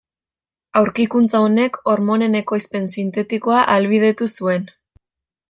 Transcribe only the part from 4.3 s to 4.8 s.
zuen.